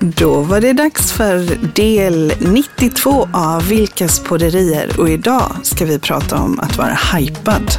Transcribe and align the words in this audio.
Då 0.00 0.40
var 0.40 0.60
det 0.60 0.72
dags 0.72 1.12
för 1.12 1.58
del 1.74 2.32
92 2.40 3.28
av 3.32 3.68
Vilkas 3.68 4.20
podderier 4.20 5.00
och 5.00 5.08
idag 5.08 5.56
ska 5.62 5.84
vi 5.84 5.98
prata 5.98 6.36
om 6.36 6.60
att 6.60 6.78
vara 6.78 6.98
hypad. 7.14 7.72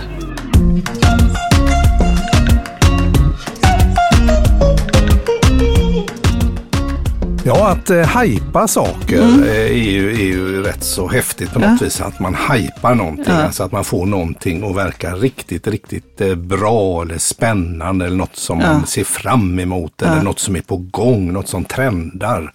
Ja, 7.47 7.67
att 7.69 7.89
eh, 7.89 8.19
hypa 8.21 8.67
saker 8.67 9.21
Mm. 9.21 9.43
är, 9.43 9.73
ju, 9.73 10.11
är 10.13 10.25
ju 10.25 10.63
rätt 10.63 10.83
så 10.83 11.07
häftigt 11.07 11.51
på 11.53 11.59
något 11.59 11.81
vis. 11.81 12.01
Att 12.01 12.19
man 12.19 12.35
hypar 12.51 12.95
någonting, 12.95 13.25
Ja. 13.27 13.33
alltså 13.43 13.63
att 13.63 13.71
man 13.71 13.83
får 13.83 14.05
någonting 14.05 14.69
att 14.69 14.75
verka 14.75 15.15
riktigt, 15.15 15.67
riktigt 15.67 16.21
eh, 16.21 16.35
bra 16.35 17.01
eller 17.01 17.17
spännande 17.17 18.05
eller 18.05 18.15
något 18.17 18.35
som 18.35 18.59
Ja. 18.59 18.73
man 18.73 18.87
ser 18.87 19.03
fram 19.03 19.59
emot 19.59 20.01
eller 20.01 20.21
något 20.23 20.39
som 20.39 20.55
är 20.55 20.61
på 20.61 20.77
gång, 20.77 21.33
något 21.33 21.47
som 21.47 21.65
trendar 21.65 22.53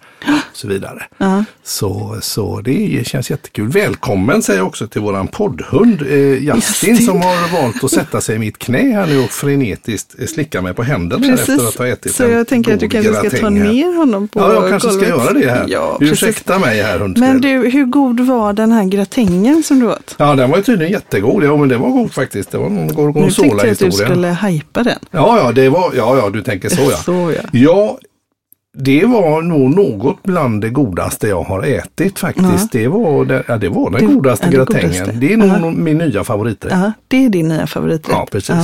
och 0.51 0.57
så 0.57 0.67
vidare. 0.67 1.03
Ja. 1.17 1.43
Så, 1.63 2.17
så 2.21 2.61
det 2.61 3.07
känns 3.07 3.29
jättekul. 3.31 3.67
Välkommen 3.67 4.41
säger 4.41 4.59
jag 4.59 4.67
också 4.67 4.87
till 4.87 5.01
våran 5.01 5.27
poddhund 5.27 6.01
eh, 6.01 6.17
Justin, 6.17 6.53
Justin. 6.55 6.97
som 6.97 7.21
har 7.21 7.61
valt 7.61 7.83
att 7.83 7.91
sätta 7.91 8.21
sig 8.21 8.35
i 8.35 8.39
mitt 8.39 8.57
knä 8.57 8.93
här 8.93 9.07
nu 9.07 9.19
och 9.19 9.29
frenetiskt 9.29 10.29
slicka 10.29 10.61
mig 10.61 10.73
på 10.73 10.83
händerna 10.83 11.33
efter 11.33 11.67
att 11.67 11.75
ha 11.77 11.87
ätit 11.87 12.15
så 12.15 12.23
en 12.23 12.31
jag 12.31 12.47
tänker 12.47 12.73
att 12.73 12.79
du 12.79 12.89
kanske 12.89 13.13
ska 13.13 13.29
ta 13.29 13.49
ner 13.49 13.97
honom 13.97 14.27
på 14.27 14.39
Ja, 14.83 14.89
kanske 14.89 15.05
ska 15.05 15.15
golvet. 15.17 15.43
göra 15.43 15.53
det 15.53 15.59
här. 15.59 15.65
Ja, 15.69 15.95
precis. 15.99 16.13
Ursäkta 16.23 16.59
mig 16.59 16.81
här 16.81 16.99
hundskräll. 16.99 17.29
Men 17.33 17.41
du, 17.41 17.69
hur 17.69 17.85
god 17.85 18.19
var 18.19 18.53
den 18.53 18.71
här 18.71 18.83
gratängen 18.85 19.63
som 19.63 19.79
du 19.79 19.87
åt? 19.87 20.15
Ja, 20.19 20.35
den 20.35 20.49
var 20.49 20.57
ju 20.57 20.63
tydligen 20.63 20.91
jättegod. 20.93 21.43
Ja, 21.43 21.57
men 21.57 21.69
det 21.69 21.77
var 21.77 21.89
god 21.89 22.11
faktiskt. 22.13 22.51
Det 22.51 22.57
var 22.57 22.69
någon 22.69 22.75
Nu 22.75 22.87
tyckte 22.87 23.01
jag 23.01 23.09
att 23.09 23.13
du 23.15 23.19
gorgonzola-historia. 23.19 23.91
skulle 23.91 24.27
hypa 24.27 24.83
den. 24.83 24.99
Ja, 25.11 25.37
ja, 25.43 25.51
det 25.51 25.69
var, 25.69 25.91
ja, 25.95 26.17
ja, 26.17 26.29
du 26.29 26.41
tänker 26.41 26.69
så 26.69 26.81
ja. 26.81 26.97
Så 27.05 27.33
ja. 27.35 27.41
Ja, 27.51 27.97
det 28.77 29.05
var 29.05 29.41
nog 29.41 29.75
något 29.75 30.23
bland 30.23 30.61
det 30.61 30.69
godaste 30.69 31.27
jag 31.27 31.43
har 31.43 31.63
ätit 31.63 32.19
faktiskt. 32.19 32.71
Det 32.71 32.87
var, 32.87 33.25
det, 33.25 33.43
ja, 33.47 33.57
det 33.57 33.69
var 33.69 33.89
den 33.91 34.07
Det- 34.07 34.13
godaste 34.13 34.45
ja, 34.45 34.51
det 34.51 34.57
gratängen. 34.57 34.91
godaste. 34.91 35.11
Det 35.11 35.33
är 35.33 35.37
nog 35.37 35.47
Ja. 35.49 35.71
min 35.71 35.97
nya 35.97 36.23
favoriträtt. 36.23 36.71
Ja, 36.73 36.91
det 37.07 37.25
är 37.25 37.29
din 37.29 37.47
nya 37.47 37.67
favoriträtt. 37.67 38.07
Ja, 38.15 38.27
precis. 38.31 38.55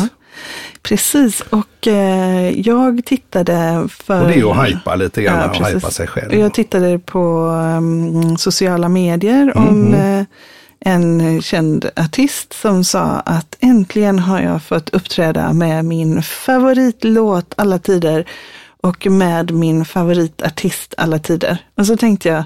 Precis, 0.81 1.41
och 1.41 1.87
eh, 1.87 2.59
jag 2.59 3.05
tittade 3.05 3.87
för... 3.89 4.21
Och 4.21 4.27
det 4.27 4.39
är 4.39 4.51
att 4.61 4.67
hypa 4.69 4.95
lite 4.95 5.21
grann, 5.23 5.39
Ja, 5.53 5.59
och 5.59 5.67
hypa 5.67 5.91
sig 5.91 6.07
själv. 6.07 6.33
Jag 6.33 6.53
tittade 6.53 6.99
på 6.99 7.45
um, 7.77 8.37
sociala 8.37 8.89
medier 8.89 9.57
om 9.57 9.81
Mhm. 9.81 9.93
eh, 9.93 10.25
en 10.79 11.41
känd 11.41 11.89
artist 11.95 12.53
som 12.53 12.83
sa 12.83 13.01
att 13.25 13.57
äntligen 13.59 14.19
har 14.19 14.41
jag 14.41 14.63
fått 14.63 14.89
uppträda 14.89 15.53
med 15.53 15.85
min 15.85 16.23
favoritlåt 16.23 17.53
alla 17.57 17.79
tider 17.79 18.25
och 18.81 19.07
med 19.07 19.51
min 19.51 19.85
favoritartist 19.85 20.93
alla 20.97 21.19
tider. 21.19 21.57
Och 21.77 21.85
så 21.87 21.97
tänkte 21.97 22.29
jag, 22.29 22.43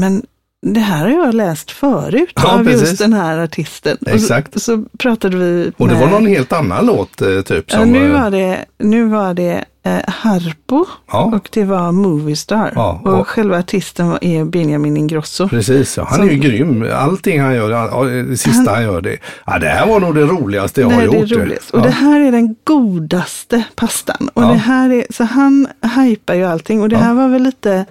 men 0.00 0.22
det 0.66 0.80
här 0.80 1.00
har 1.02 1.10
jag 1.26 1.34
läst 1.34 1.70
förut 1.70 2.32
Ja, 2.34 2.52
av 2.52 2.64
precis. 2.64 2.80
just 2.88 2.98
den 2.98 3.12
här 3.12 3.38
artisten. 3.38 3.96
Exakt. 4.06 4.54
Och 4.54 4.62
så, 4.62 4.76
så 4.76 4.84
pratade 4.98 5.36
vi 5.36 5.72
Och 5.76 5.88
det 5.88 5.94
med- 5.94 6.02
var 6.02 6.10
någon 6.10 6.26
helt 6.26 6.52
annan 6.52 6.86
låt 6.86 7.22
eh, 7.22 7.40
typ. 7.40 7.70
Som, 7.70 7.92
nu 7.92 8.06
eh, 8.14 8.20
var 8.22 8.30
det, 8.30 8.64
nu 8.78 9.04
var 9.04 9.34
det 9.34 9.64
eh, 9.82 9.98
Harpo 10.08 10.84
Ja. 11.12 11.24
och 11.34 11.48
det 11.52 11.64
var 11.64 11.92
Moviestar. 11.92 12.72
Ja, 12.74 13.00
och, 13.04 13.18
och- 13.20 13.28
själva 13.28 13.58
artisten 13.58 14.08
var- 14.08 14.18
är 14.24 14.44
Benjamin 14.44 14.96
Ingrosso. 14.96 15.48
Precis, 15.48 15.96
ja. 15.96 16.04
han 16.08 16.18
Som- 16.18 16.28
är 16.28 16.32
ju 16.32 16.38
grym. 16.38 16.86
Allting 16.94 17.40
han 17.40 17.54
gör, 17.54 18.28
det 18.30 18.36
sista 18.36 18.70
han, 18.70 18.82
gör 18.82 19.00
det. 19.00 19.16
Ja, 19.46 19.58
det 19.58 19.68
här 19.68 19.86
var 19.86 20.00
nog 20.00 20.14
det 20.14 20.22
roligaste 20.22 20.80
jag 20.80 20.90
det 20.90 20.94
har 20.94 21.02
är 21.02 21.06
gjort. 21.06 21.28
det 21.28 21.34
roligt. 21.34 21.70
Och 21.70 21.82
det 21.82 21.90
här 21.90 22.20
är 22.20 22.32
den 22.32 22.56
godaste 22.64 23.64
pastan. 23.76 24.30
Och 24.34 24.42
det 24.42 24.54
här 24.54 24.90
är, 24.90 25.04
så 25.10 25.24
han 25.24 25.66
hypar 25.96 26.34
ju 26.34 26.44
allting. 26.44 26.82
Och 26.82 26.88
det 26.88 26.96
här 26.96 27.14
var 27.14 27.28
väl 27.28 27.42
lite 27.42 27.84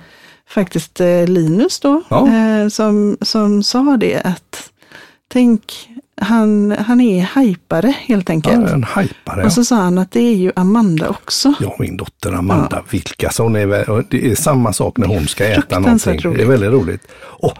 faktiskt 0.49 0.99
eh, 1.01 1.27
Linus 1.27 1.79
då 1.79 2.01
Ja. 2.09 2.27
eh, 2.27 2.67
som, 2.67 3.17
som 3.21 3.63
sa 3.63 3.97
det 3.97 4.21
att 4.21 4.69
tänk, 5.27 5.89
han, 6.21 6.75
han 6.79 7.01
är 7.01 7.39
hypare 7.39 7.93
helt 7.99 8.29
enkelt. 8.29 8.69
Ja, 8.69 8.73
en 8.73 8.85
hypare. 8.95 9.43
Och 9.45 9.53
så 9.53 9.65
sa 9.65 9.75
han 9.75 9.97
att 9.97 10.11
det 10.11 10.19
är 10.19 10.35
ju 10.35 10.51
Amanda 10.55 11.09
också. 11.09 11.53
Ja, 11.59 11.75
min 11.79 11.97
dotter 11.97 12.31
Amanda 12.33 12.83
Vilkas. 12.91 13.37
Hon 13.37 13.55
är, 13.55 14.03
det 14.11 14.31
är 14.31 14.35
samma 14.35 14.73
sak 14.73 14.97
när 14.97 15.07
hon 15.07 15.27
ska 15.27 15.45
äta 15.45 15.79
någonting. 15.79 16.13
Det 16.13 16.19
är 16.27 16.29
roligt. 16.29 16.47
väldigt 16.47 16.71
roligt. 16.71 17.07
Åh, 17.39 17.53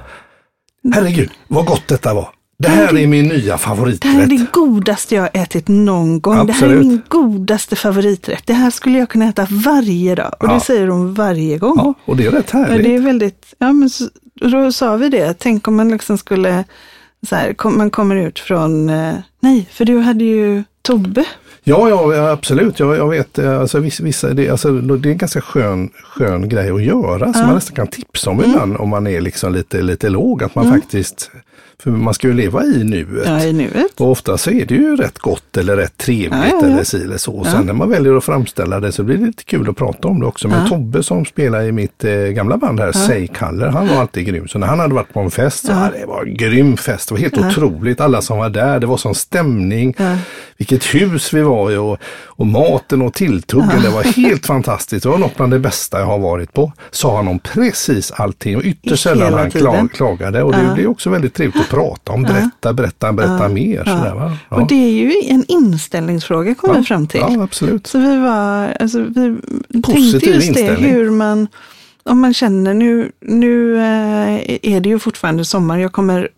herregud, 0.94 1.30
vad 1.48 1.66
gott 1.66 1.88
detta 1.88 2.14
var. 2.14 2.30
Det 2.64 2.70
här 2.70 2.98
är 2.98 3.08
min 3.08 3.26
nya 3.28 3.38
Det 3.40 3.46
här 3.48 3.54
är 3.54 3.58
favoriträtt. 3.58 4.30
det 4.30 4.46
godaste 4.52 5.16
jag 5.16 5.30
ätit 5.34 5.68
någon 5.68 6.22
gång. 6.22 6.34
Det 6.34 6.40
här 6.40 6.48
är 6.48 6.52
Absolut. 6.72 6.86
min 6.86 7.02
godaste 7.08 7.76
favoriträtt. 7.76 8.44
Det 8.46 8.54
här 8.54 8.70
skulle 8.70 8.98
jag 8.98 9.10
kunna 9.10 9.26
äta 9.30 9.48
varje 9.50 10.16
dag. 10.16 10.34
Och 10.40 10.48
Ja. 10.50 10.54
det 10.54 10.60
säger 10.60 10.88
hon 10.88 11.14
varje 11.14 11.58
gång. 11.58 11.74
Ja, 11.78 11.94
och 12.06 12.18
det 12.18 12.26
är 12.26 12.32
rätt 12.32 12.50
Ja, 12.54 12.60
härligt. 12.60 12.84
det 12.86 12.96
är 12.96 13.00
väldigt, 13.00 13.54
ja 13.58 13.74
men 13.74 13.90
så, 13.90 14.06
då 14.42 14.72
sa 14.72 14.96
vi 14.98 15.10
det, 15.10 15.34
tänk 15.40 15.68
om 15.68 15.76
man 15.76 15.90
liksom 15.90 16.18
skulle, 16.18 16.64
så 17.30 17.36
här, 17.36 17.54
kom, 17.54 17.78
man 17.78 17.90
kommer 17.90 18.16
ut 18.16 18.40
från, 18.40 18.90
eh, 18.90 19.14
nej, 19.40 19.68
för 19.72 19.86
du 19.86 19.98
hade 20.00 20.24
ju 20.24 20.64
Tobbe. 20.82 21.26
Ja, 21.64 21.90
ja, 21.90 22.30
absolut. 22.32 22.80
Jag, 22.80 22.98
jag 22.98 23.10
vet, 23.10 23.40
eh, 23.40 23.60
alltså, 23.60 23.80
vissa, 23.80 24.30
det, 24.34 24.50
alltså, 24.50 24.72
det 24.72 25.10
är 25.10 25.12
en 25.12 25.18
ganska 25.18 25.42
skön, 25.42 25.90
skön 26.04 26.50
grej 26.50 26.72
att 26.72 26.84
göra 26.84 27.34
som 27.34 27.46
man 27.46 27.56
nästan 27.56 27.76
kan 27.76 27.88
tipsa 27.88 28.30
om 28.30 28.40
Mm. 28.40 28.50
ibland 28.52 28.78
om 28.78 28.90
man 28.90 29.08
är 29.08 29.22
liksom 29.22 29.54
lite, 29.54 29.82
lite 29.82 30.10
låg. 30.10 30.44
Att 30.44 30.56
man 30.56 30.70
faktiskt, 30.72 31.32
för 31.84 31.92
man 31.92 32.14
ska 32.14 32.28
ju 32.28 32.34
leva 32.34 32.64
i 32.64 32.84
nuet. 32.84 33.28
Ja, 33.28 33.44
i 33.44 33.54
nuet. 33.54 34.00
Och 34.00 34.12
ofta 34.12 34.38
så 34.38 34.52
är 34.52 34.66
det 34.66 34.76
ju 34.76 34.96
rätt 34.96 35.20
gott 35.20 35.58
eller 35.58 35.78
rätt 35.78 35.98
trevligt 35.98 36.32
Ja, 36.32 36.60
ja, 36.62 36.66
eller 36.66 36.84
si 36.84 37.04
eller 37.04 37.18
så. 37.18 37.34
Och 37.34 37.48
sen 37.48 37.66
när 37.66 37.74
man 37.74 37.90
väljer 37.90 38.18
att 38.18 38.24
framställa 38.24 38.80
det 38.80 38.92
så 38.92 39.04
blir 39.04 39.18
det 39.18 39.26
lite 39.26 39.44
kul 39.44 39.70
att 39.70 39.78
prata 39.78 40.08
om 40.08 40.20
det 40.20 40.26
också. 40.26 40.48
Men. 40.48 40.70
Tobbe 40.70 41.04
som 41.04 41.26
spelar 41.26 41.62
i 41.62 41.72
mitt 41.72 42.04
eh, 42.04 42.14
gamla 42.14 42.58
band 42.58 42.80
här, 42.80 42.92
Say 42.92 43.28
Color, 43.28 43.68
han 43.68 43.88
var 43.88 43.96
alltid 43.96 44.26
grym. 44.26 44.48
Så 44.48 44.60
när 44.60 44.68
han 44.68 44.80
hade 44.80 44.94
varit 44.94 45.14
på 45.14 45.20
en 45.20 45.32
fest, 45.32 45.66
så 45.66 45.72
ja. 45.72 45.90
det 46.00 46.06
var 46.06 46.24
en 46.24 46.38
grym 46.38 46.78
fest. 46.78 47.10
Det 47.10 47.14
var 47.14 47.20
helt 47.20 47.38
otroligt. 47.38 48.02
Alla 48.02 48.22
som 48.22 48.38
var 48.38 48.50
där, 48.50 48.80
det 48.80 48.88
var 48.88 48.98
sån 48.98 49.16
stämning. 49.16 49.96
Vilket 50.58 50.84
hus 50.96 51.34
vi 51.34 51.42
var 51.42 51.72
i 51.72 51.78
och, 51.78 51.98
och 52.26 52.48
maten 52.48 53.02
och 53.02 53.14
tilltuggen. 53.14 53.82
Det 53.82 53.90
var 53.90 54.04
helt 54.04 54.46
fantastiskt. 54.46 55.04
Det 55.04 55.10
var 55.10 55.18
något 55.18 55.38
bland 55.38 55.52
det 55.52 55.60
bästa 55.60 56.00
jag 56.00 56.06
har 56.06 56.20
varit 56.20 56.54
på. 56.54 56.72
Sa 56.92 57.16
han 57.16 57.28
om 57.28 57.40
precis 57.40 58.12
allting 58.12 58.58
och 58.58 58.64
ytterst 58.64 59.04
sällan 59.04 59.34
han 59.34 59.52
klag, 59.52 59.92
klagade. 59.94 60.44
Och 60.44 60.52
det 60.52 60.72
blir 60.74 60.88
också 60.88 61.10
väldigt 61.10 61.34
trevligt 61.34 61.43
att 61.48 61.70
prata 61.70 62.12
om. 62.12 62.24
Berätta, 62.24 62.74
berätta, 62.74 63.14
berätta 63.14 63.50
mer. 63.50 63.84
Sådär, 63.84 64.16
va? 64.16 64.38
Och 64.50 64.68
det 64.68 64.76
är 64.76 64.92
ju 64.92 65.14
en 65.28 65.46
inställningsfråga 65.48 66.56
kom 66.56 66.76
vi 66.76 66.84
fram 66.84 67.08
till. 67.08 67.20
Ja, 67.20 67.44
absolut. 67.44 67.88
Så 67.88 68.00
vi 68.00 68.18
var, 68.18 68.78
alltså 68.80 69.00
vi 69.00 69.38
Positiv 69.82 70.20
tänkte 70.20 70.30
just 70.30 70.54
det, 70.54 70.74
hur 70.74 71.10
man, 71.10 71.48
om 72.04 72.20
man 72.20 72.34
känner 72.34 72.74
nu, 72.74 73.12
nu 73.22 73.78
eh, 73.78 74.58
är 74.62 74.80
det 74.80 74.90
ju 74.90 75.00
fortfarande 75.00 75.46
sommar, 75.46 75.78
jag 75.78 75.92
kommer, 75.92 76.30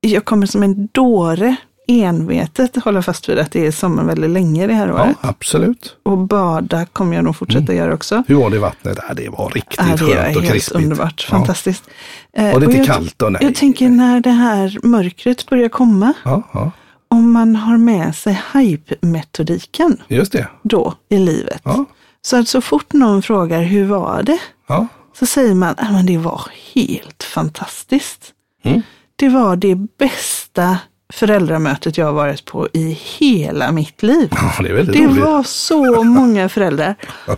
jag 0.00 0.24
kommer 0.24 0.46
som 0.46 0.62
en 0.62 0.88
dåre 0.92 1.56
envetet 1.88 2.76
hålla 2.84 3.02
fast 3.02 3.28
vid 3.28 3.38
att 3.38 3.52
det 3.52 3.66
är 3.66 3.70
sommar 3.70 4.04
väldigt 4.04 4.30
länge 4.30 4.66
det 4.66 4.74
här 4.74 4.88
Ja, 4.88 4.94
året. 4.94 5.16
absolut. 5.20 5.96
Och 6.02 6.18
bada 6.18 6.86
kommer 6.86 7.16
jag 7.16 7.24
nog 7.24 7.36
fortsätta 7.36 7.74
göra 7.74 7.94
också. 7.94 8.22
Hur 8.26 8.34
var 8.34 8.50
det 8.50 8.56
i 8.56 8.58
vattnet? 8.58 8.98
Ja, 9.08 9.14
det 9.14 9.28
var 9.28 9.50
riktigt 9.50 9.78
Ja, 9.78 9.84
det 10.06 10.12
är 10.12 10.22
skönt 10.22 10.36
och 10.36 10.44
krispigt. 10.44 10.76
underbart, 10.84 11.26
Ja. 11.30 11.36
fantastiskt. 11.38 11.84
Eh, 12.36 12.52
Var 12.52 12.60
det 12.60 12.66
inte 12.66 12.76
jag, 12.78 12.86
kallt 12.86 13.18
då? 13.18 13.28
Nej. 13.28 13.42
Jag 13.44 13.54
tänker 13.54 13.88
när 13.88 14.20
det 14.20 14.30
här 14.30 14.78
mörkret 14.82 15.46
börjar 15.50 15.68
komma, 15.68 16.12
Ja, 16.24 16.42
ja, 16.52 16.70
om 17.08 17.32
man 17.32 17.56
har 17.56 17.76
med 17.78 18.16
sig 18.16 18.42
hype-metodiken 18.54 20.02
just 20.08 20.32
det. 20.32 20.48
då 20.62 20.94
i 21.08 21.18
livet. 21.18 21.60
Ja, 21.64 21.84
Så 22.22 22.36
att 22.40 22.48
så 22.48 22.60
fort 22.60 22.92
någon 22.92 23.22
frågar 23.22 23.62
hur 23.62 23.84
var 23.84 24.22
det? 24.22 24.38
ja. 24.68 24.86
Så 25.18 25.26
säger 25.26 25.54
man 25.54 25.74
att 25.78 26.06
det 26.06 26.18
var 26.18 26.42
helt 26.74 27.22
fantastiskt. 27.22 28.32
Mm. 28.64 28.82
Det 29.16 29.28
var 29.28 29.56
det 29.56 29.74
bästa 29.98 30.78
föräldramötet 31.14 31.98
jag 31.98 32.06
har 32.06 32.12
varit 32.12 32.44
på 32.44 32.68
i 32.72 32.98
hela 33.18 33.72
mitt 33.72 34.02
liv. 34.02 34.28
ja 34.30 34.62
det 34.62 34.82
Det 34.82 35.06
var 35.06 35.42
så 35.42 36.04
många 36.04 36.48
föräldrar. 36.48 36.94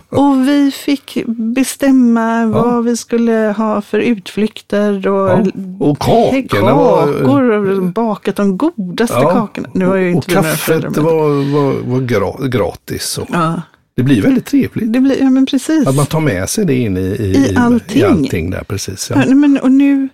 Och 0.09 0.47
vi 0.47 0.71
fick 0.71 1.17
bestämma 1.61 2.45
vad 2.45 2.83
vi 2.83 2.97
skulle 2.97 3.53
ha 3.57 3.81
för 3.81 3.99
utflykter. 3.99 5.07
Och 5.07 5.27
Ja. 5.29 5.45
Och 5.79 5.99
kakorna 5.99 6.73
var... 6.75 7.13
kakor 7.13 7.51
och 7.51 7.83
bakat 7.83 8.35
de 8.35 8.57
godaste 8.57 9.15
kakorna. 9.21 9.69
Nu 9.73 9.85
har 9.85 9.95
jag 9.95 10.05
och 10.05 10.15
inte 10.15 10.35
med 10.35 10.43
kaffet 10.43 10.97
var, 10.97 11.51
var, 11.53 11.73
var 11.91 11.99
gra, 11.99 12.47
gratis. 12.47 13.17
Och 13.17 13.27
Ja, 13.31 13.61
Det 13.95 14.03
blir 14.03 14.21
väldigt 14.21 14.45
trevligt. 14.45 14.93
det 14.93 14.99
blir, 14.99 15.19
ja 15.21 15.29
men 15.29 15.45
precis. 15.45 15.87
Att 15.87 15.95
man 15.95 16.05
tar 16.05 16.19
med 16.19 16.49
sig 16.49 16.65
det 16.65 16.75
in 16.75 16.97
i, 16.97 17.01
i, 17.01 17.51
I 17.53 17.55
allting. 17.57 18.01
i 18.01 18.03
allting 18.03 18.49
där 18.49 18.63
precis. 18.63 19.11
Ja, 19.15 19.23
Ja. 19.27 19.35
men, 19.35 19.59
och 19.59 19.71
nu, 19.71 20.09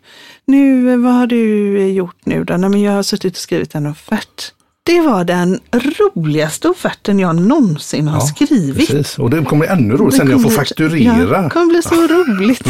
nu, 0.45 0.97
vad 0.97 1.13
har 1.13 1.27
du 1.27 1.77
gjort 1.87 2.15
nu 2.25 2.43
då? 2.43 2.57
Nej, 2.57 2.69
men 2.69 2.81
jag 2.81 2.91
har 2.91 3.03
suttit 3.03 3.33
och 3.33 3.39
skrivit 3.39 3.75
en 3.75 3.85
offert. 3.85 4.51
Det 4.85 5.01
var 5.01 5.23
den 5.23 5.59
roligaste 5.73 6.69
offerten 6.69 7.19
jag 7.19 7.35
någonsin 7.35 8.07
har 8.07 8.17
Ja, 8.17 8.21
skrivit. 8.21 8.75
Precis. 8.89 9.19
Och 9.19 9.29
det 9.29 9.45
kommer 9.45 9.59
bli 9.59 9.67
ännu 9.83 9.93
roligare 9.93 10.11
sen 10.17 10.25
när 10.25 10.33
jag 10.33 10.41
får 10.41 10.49
fakturera. 10.49 11.17
Ja, 11.31 11.41
det 11.41 11.49
kommer 11.49 11.65
bli 11.65 11.81
så 11.81 11.95
roligt. 12.07 12.67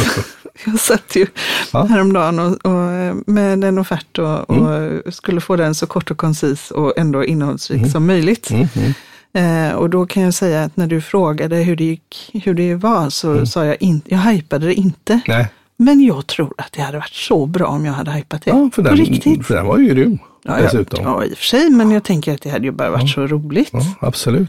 Jag 0.64 0.80
satt 0.80 1.16
ju 1.16 1.26
Ja. 1.72 1.82
häromdagen 1.84 2.38
och, 2.38 2.46
och, 2.66 3.16
med 3.26 3.64
en 3.64 3.78
offert 3.78 4.18
och, 4.18 4.50
och 4.50 4.74
Mm. 4.76 5.02
skulle 5.12 5.40
få 5.40 5.56
den 5.56 5.74
så 5.74 5.86
kort 5.86 6.10
och 6.10 6.16
koncis 6.18 6.70
och 6.70 6.98
ändå 6.98 7.24
innehållsrik 7.24 7.90
som 7.92 8.06
möjligt. 8.06 8.50
Mm, 8.50 8.66
mm. 8.74 8.92
Eh, 9.36 9.72
och 9.76 9.90
då 9.90 10.06
kan 10.06 10.22
jag 10.22 10.34
säga 10.34 10.62
att 10.64 10.76
när 10.76 10.86
du 10.86 11.00
frågade 11.00 11.56
hur 11.56 11.76
det, 11.76 11.84
gick, 11.84 12.30
hur 12.44 12.54
det 12.54 12.74
var 12.74 13.10
så 13.10 13.32
Mm. 13.32 13.46
sa 13.46 13.64
jag 13.64 13.76
inte, 13.80 14.10
jag 14.14 14.18
hypade 14.18 14.66
det 14.66 14.74
inte. 14.74 15.20
Nej, 15.28 15.46
Men 15.76 16.00
jag 16.00 16.26
tror 16.26 16.54
att 16.58 16.72
det 16.72 16.82
hade 16.82 16.98
varit 16.98 17.12
så 17.12 17.46
bra 17.46 17.66
om 17.66 17.84
jag 17.84 17.92
hade 17.92 18.10
hypat 18.12 18.42
det. 18.44 18.50
ja, 18.50 18.70
för, 18.72 18.82
På 18.82 18.88
den, 18.88 18.96
riktigt. 18.96 19.46
för 19.46 19.54
den 19.54 19.66
var 19.66 19.78
ju 19.78 19.88
grym 19.88 20.18
Ja, 20.46 20.56
dessutom. 20.62 21.04
Ja, 21.04 21.24
i 21.24 21.32
och 21.32 21.36
för 21.38 21.44
sig, 21.44 21.70
men 21.70 21.90
jag 21.90 22.04
tänker 22.04 22.34
att 22.34 22.40
det 22.42 22.50
hade 22.50 22.64
ju 22.64 22.72
bara 22.72 22.90
varit 22.90 23.10
så 23.10 23.26
roligt. 23.26 23.70
Ja, 23.72 23.80
absolut. 24.00 24.48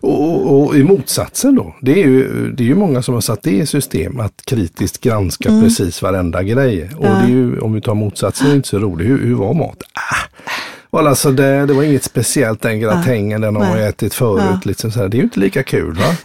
Och, 0.00 0.30
och, 0.30 0.64
och 0.66 0.76
i 0.76 0.84
motsatsen 0.84 1.54
då, 1.54 1.74
det 1.80 1.92
är, 2.02 2.06
ju, 2.06 2.50
det 2.52 2.62
är 2.62 2.66
ju 2.66 2.74
många 2.74 3.02
som 3.02 3.14
har 3.14 3.20
satt 3.20 3.42
det 3.42 3.50
i 3.50 3.66
system 3.66 4.20
att 4.20 4.42
kritiskt 4.46 5.00
granska 5.00 5.48
precis 5.62 6.02
varenda 6.02 6.42
grej. 6.42 6.90
Och 6.96 7.04
Mm. 7.04 7.16
Ja. 7.18 7.26
det 7.26 7.32
är 7.32 7.36
ju, 7.36 7.58
om 7.58 7.72
vi 7.72 7.80
tar 7.80 7.94
motsatsen, 7.94 8.46
det 8.46 8.52
är 8.52 8.56
inte 8.56 8.68
så 8.68 8.78
roligt. 8.78 9.08
Hur, 9.08 9.24
hur 9.26 9.34
var 9.34 9.54
mat? 9.54 9.82
Ah. 9.92 10.33
Well, 10.94 11.06
alltså 11.06 11.32
det, 11.32 11.66
det 11.66 11.74
var 11.74 11.82
inget 11.82 12.04
speciellt 12.04 12.60
den 12.60 12.80
gratängen, 12.80 13.40
den 13.40 13.56
har 13.56 13.76
jag 13.76 13.88
ätit 13.88 14.14
förut. 14.14 14.44
Ja. 14.44 14.60
Liksom 14.64 14.90
så 14.90 15.00
här. 15.00 15.08
Det 15.08 15.16
är 15.16 15.18
ju 15.18 15.24
inte 15.24 15.40
lika 15.40 15.62
kul 15.62 15.94
va? 15.94 16.16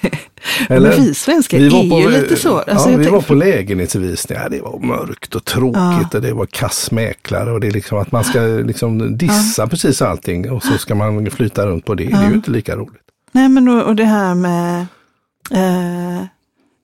Men 0.68 0.90
vi 0.90 1.14
svenskar 1.14 1.58
är 1.58 2.00
ju 2.00 2.10
lite 2.10 2.36
så. 2.36 2.58
Alltså, 2.58 2.90
ja, 2.90 2.96
vi 2.96 3.06
var 3.06 3.20
på 3.20 3.34
lägenhetsvisningar. 3.34 4.48
Det 4.48 4.60
var 4.60 4.78
mörkt 4.78 5.34
och 5.34 5.44
tråkigt 5.44 6.14
och 6.14 6.22
det 6.22 6.32
var 6.32 6.46
kassmäklare 6.46 7.52
och 7.52 7.60
det 7.60 7.66
är 7.66 7.70
liksom 7.70 7.98
att 7.98 8.12
man 8.12 8.24
ska 8.24 8.40
liksom 8.40 9.16
dissa 9.16 9.66
precis 9.66 10.02
allting 10.02 10.50
och 10.50 10.62
så 10.62 10.78
ska 10.78 10.94
man 10.94 11.30
flyta 11.30 11.66
runt 11.66 11.84
på 11.84 11.94
det. 11.94 12.04
Det 12.04 12.16
är 12.16 12.28
ju 12.28 12.34
inte 12.34 12.50
lika 12.50 12.76
roligt. 12.76 13.02
Nej, 13.32 13.48
men 13.48 13.68
och, 13.68 13.82
och 13.82 13.96
det 13.96 14.04
här 14.04 14.34
med 14.34 14.80
eh, 15.50 16.24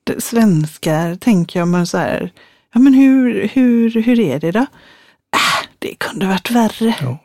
det, 0.03 0.23
svenskar, 0.23 1.15
tänker 1.15 1.59
jag, 1.59 1.67
men 1.67 1.87
så 1.87 1.97
här, 1.97 2.31
ja 2.73 2.79
men 2.79 2.93
hur, 2.93 3.47
hur, 3.53 4.01
hur 4.01 4.19
är 4.19 4.39
det 4.39 4.51
då? 4.51 4.59
Äh, 4.59 5.67
det 5.79 5.95
kunde 5.95 6.27
varit 6.27 6.51
värre. 6.51 6.95
Ja. 7.01 7.19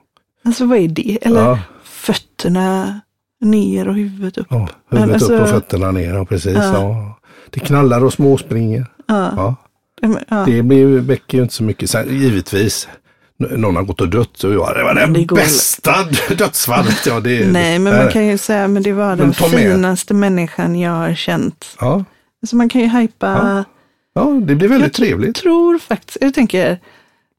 Alltså 0.49 0.67
vad 0.67 0.79
är 0.79 0.89
det? 0.89 1.19
Eller 1.23 1.41
Ja. 1.41 1.59
fötterna 1.85 3.01
ner 3.41 3.89
och 3.89 3.95
huvudet 3.95 4.39
upp. 4.39 4.47
Ja, 4.51 4.69
huvudet 4.91 5.15
alltså- 5.15 5.35
upp 5.35 5.43
och 5.43 5.49
fötterna 5.49 5.91
ner, 5.91 6.15
ja, 6.15 6.25
precis. 6.25 6.55
Ja. 6.57 6.73
Ja. 6.73 7.19
Det 7.51 7.61
knallar 7.61 8.05
och 8.05 8.13
småspringer. 8.13 8.87
Ja, 9.07 9.33
Ja. 9.37 9.55
ja. 10.29 10.45
Det 10.47 10.63
blir, 10.63 10.87
väcker 10.99 11.39
ju 11.39 11.43
inte 11.43 11.55
så 11.55 11.63
mycket. 11.63 11.91
Sen, 11.91 12.21
givetvis, 12.21 12.89
någon 13.39 13.77
har 13.77 13.83
gått 13.83 14.01
och 14.01 14.09
dött 14.09 14.45
och 14.45 14.53
ja, 14.55 14.73
det 14.75 14.83
var 14.83 14.95
det, 14.95 15.07
Det 15.21 15.35
bästa 15.35 15.95
dödsfallet. 16.39 17.07
Ja, 17.07 17.21
det, 17.21 17.53
Nej, 17.53 17.79
men 17.79 17.97
man 17.97 18.09
kan 18.13 18.27
ju 18.27 18.39
säga, 18.39 18.69
men 18.69 18.83
det 18.83 18.93
var 18.93 19.17
den 19.17 19.33
ta 19.33 19.49
med. 19.49 19.59
finaste 19.59 20.15
människan 20.15 20.79
jag 20.81 20.91
har 20.93 21.15
känt. 21.15 21.77
ja, 21.81 22.05
Alltså 22.43 22.57
man 22.57 22.69
kan 22.69 22.81
ju 22.81 22.87
hypa 22.89 23.65
ja, 24.15 24.23
det 24.43 24.55
blir 24.55 24.69
väldigt 24.69 24.99
jag 24.99 25.07
trevligt. 25.07 25.37
tror 25.37 25.79
faktiskt, 25.79 26.19
jag 26.21 26.35
tänker, 26.35 26.79